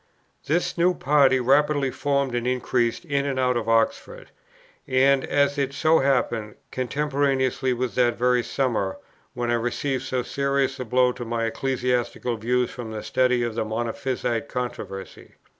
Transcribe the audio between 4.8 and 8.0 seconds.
and, as it so happened, contemporaneously with